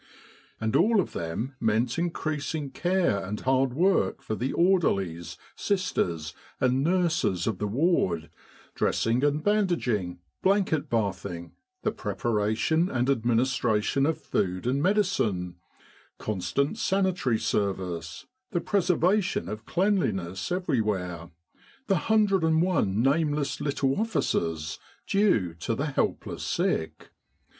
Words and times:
And 0.59 0.75
all 0.75 0.99
of 0.99 1.13
them 1.13 1.53
meant 1.59 1.99
increasing 1.99 2.71
care 2.71 3.23
and 3.23 3.39
hard 3.41 3.71
work 3.73 4.23
for 4.23 4.33
the 4.33 4.51
orderlies, 4.51 5.37
sisters, 5.55 6.33
and 6.59 6.83
nurses 6.83 7.45
of 7.45 7.59
the 7.59 7.67
ward 7.67 8.31
dressing 8.73 9.23
and 9.23 9.43
bandaging, 9.43 10.17
blanket 10.41 10.89
bathing, 10.89 11.51
the 11.83 11.91
preparation 11.91 12.89
and 12.89 13.11
administration 13.11 14.07
of 14.07 14.19
food 14.19 14.65
and 14.65 14.81
medi 14.81 15.01
cine, 15.01 15.57
constant 16.17 16.79
sanitary 16.79 17.37
service, 17.37 18.25
the 18.49 18.59
preservation 18.59 19.47
of 19.47 19.67
cleanliness 19.67 20.51
everywhere, 20.51 21.29
the 21.85 21.97
hundred 22.09 22.43
and 22.43 22.63
one 22.63 23.03
nameless 23.03 23.61
little 23.61 24.01
offices 24.01 24.79
due 25.05 25.53
to 25.59 25.75
the 25.75 25.85
helpless 25.85 26.41
sick. 26.41 27.11